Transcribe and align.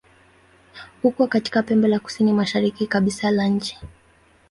Uko 1.03 1.27
katika 1.27 1.63
pembe 1.63 1.87
la 1.87 1.99
kusini-mashariki 1.99 2.87
kabisa 2.87 3.31
la 3.31 3.47
nchi. 3.47 3.79